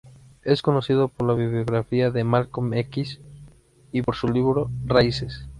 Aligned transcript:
Es 0.41 0.63
conocido 0.63 1.09
por 1.09 1.27
la 1.27 1.35
"Biografía 1.35 2.09
de 2.09 2.23
Malcolm 2.23 2.73
X" 2.73 3.19
y 3.91 4.01
por 4.01 4.15
su 4.15 4.29
libro 4.29 4.71
"Raíces". 4.87 5.45